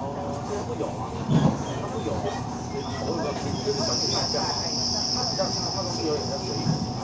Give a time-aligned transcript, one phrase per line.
[0.00, 0.04] 哦，
[0.48, 1.10] 这不有啊。
[1.80, 2.12] 他不有，
[2.72, 3.88] 你投一个可以，就是相。
[5.30, 6.98] 比较像，他不是有，但是有一个品牌，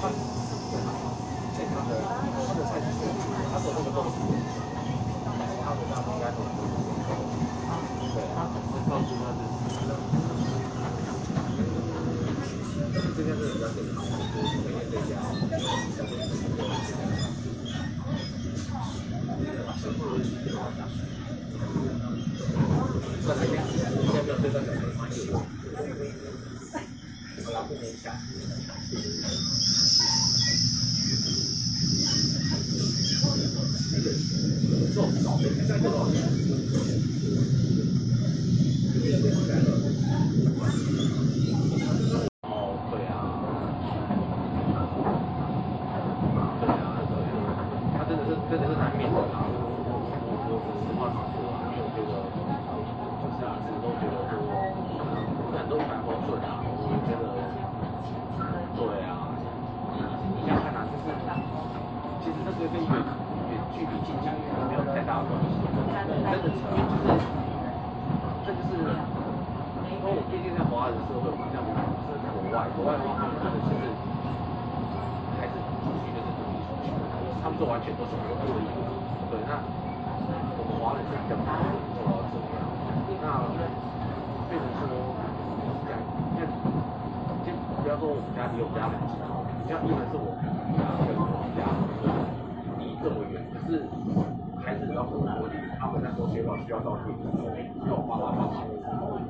[0.00, 0.14] 他是
[0.70, 1.90] 做那个，
[2.46, 3.10] 他的菜，他的菜，
[3.52, 4.33] 他做这个东西。
[48.06, 49.83] 真的是真的是难免的啊。
[50.54, 54.38] 我我我我实话实说啊，因为我觉得就是一直都觉得说，
[55.50, 57.26] 人都一帆风顺啊，我觉得
[58.78, 59.34] 对啊，
[59.90, 59.98] 你
[60.38, 61.10] 你想看啊，就是
[62.22, 62.94] 其实这个跟远
[63.50, 64.30] 远距离近近
[64.70, 65.58] 没有太大的关系，
[66.06, 66.62] 真的是
[68.46, 68.78] 就是这就是
[69.90, 71.74] 因为我毕竟在华人社会嘛，像是
[72.30, 73.90] 国外，国外的话他们真的就是
[75.34, 76.94] 还是出去就是独立出去，
[77.42, 78.86] 他们是完全都是没有恶意的，
[79.34, 79.58] 对，那
[80.56, 82.60] 我们华人是比较不会做到这样，
[83.20, 83.24] 那
[84.48, 84.82] 变成说
[85.84, 85.96] 这样，
[86.32, 86.44] 你看，
[87.44, 87.48] 就
[87.82, 90.36] 不要说我们家离我们家很近哦，你像一门是我
[90.76, 91.60] 家跟我们家
[92.78, 93.88] 离这么远，可是
[94.60, 97.30] 孩子要回国里，他们那时候学校需要照顾的。
[97.32, 97.48] 时候，
[97.88, 98.76] 要我爸爸帮忙的。
[98.80, 99.20] 时候，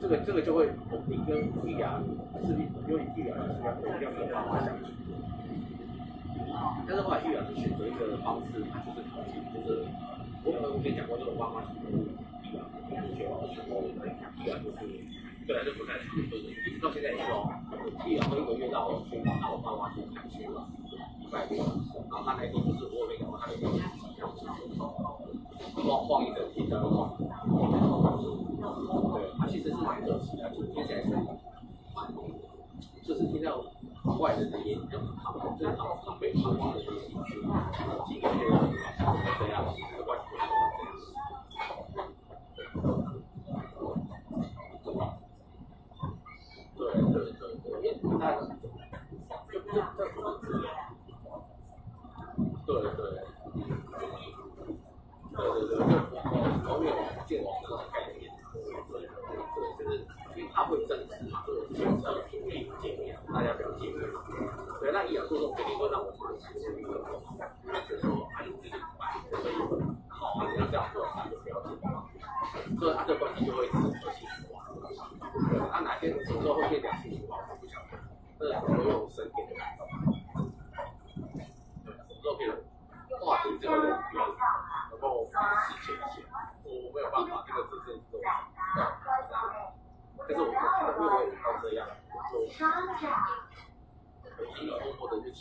[0.00, 0.70] 这个这个就会，
[1.06, 1.98] 你跟玉雅
[2.42, 4.86] 势必因为玉雅是要一定要跟爸妈相处。
[6.86, 9.84] 但是后来玉雅是选择一个方式，她就是考级，就是
[10.44, 12.62] 我有跟你讲过，就是我爸妈是玉雅
[13.16, 14.78] 学好的时候，玉雅就是
[15.46, 17.50] 本来就不太舒服，一直到现在也是哦，
[18.06, 20.66] 玉雅会一个月到学校，然后我爸妈去看书了，
[21.20, 23.82] 礼拜六，然后他那天就是我没讲过，他那天就是
[25.82, 27.16] 晃晃一整天，然后晃，
[29.14, 31.10] 对，他其实是蛮可惜的，就是听起来是
[31.94, 32.10] 蛮，
[33.06, 33.62] 就是听到
[34.16, 34.88] 坏人的言语，
[35.22, 37.40] 他们这场场被彷徨的这些情绪，
[38.06, 38.40] 几个月
[39.38, 39.64] 这样，
[40.04, 40.46] 关系这样。
[46.76, 48.40] 对对对对，因为那就
[49.50, 49.68] 就就
[52.66, 53.00] 对对。
[55.36, 55.76] 对对对，就
[56.66, 56.86] 网友
[57.26, 58.98] 见网这种概念，对对对，
[59.76, 59.92] 就是
[60.34, 64.00] 因为他会争执嘛，就是选择屏蔽见面，大家不要见面。
[65.06, 67.35] 对，那一样做这种决定会让我妈其实有种，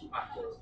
[0.00, 0.56] de Mateus,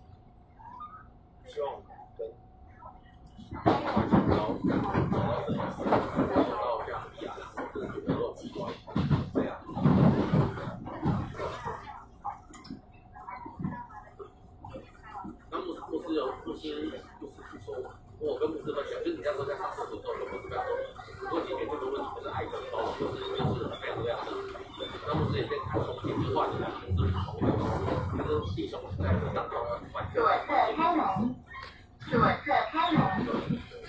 [32.11, 32.99] 左侧开门。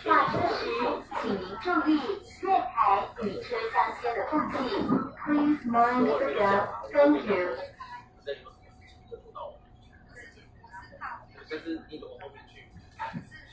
[0.04, 0.62] 下车时，
[1.22, 1.92] 请您注意
[2.42, 4.56] 月台与车厢间的缝隙。
[5.26, 6.70] Please mind the gap.
[6.94, 7.58] Thank you.
[11.50, 12.70] 但是你如果后面去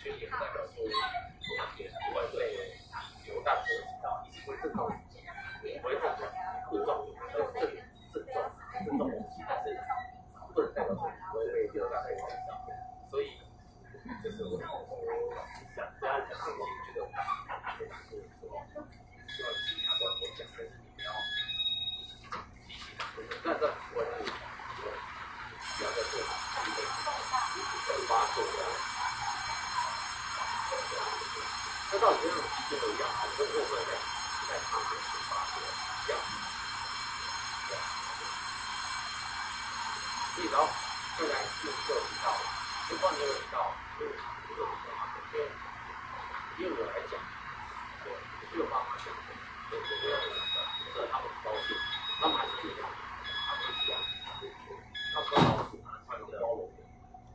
[0.02, 0.92] 宣言，代表说我们
[1.78, 2.36] 也不会对
[3.26, 3.72] 有大波及
[4.02, 4.92] 到，一定会郑重，
[5.80, 6.28] 不会郑重，
[6.70, 6.88] 郑重，
[7.18, 7.40] 呃郑
[8.12, 8.36] 郑重，
[8.86, 9.00] 郑重
[9.34, 9.64] 其但是
[10.52, 11.00] 不能代表说
[11.32, 12.27] 不会被有大波
[40.50, 40.68] 然后
[41.18, 42.57] 再来就就有提到，
[42.96, 45.50] 况也有提到，就就有提到嘛，因为
[46.58, 47.20] 因为我来讲，
[48.04, 48.16] 我，
[48.50, 49.36] 是有办法讲的，
[49.70, 50.37] 对，我觉得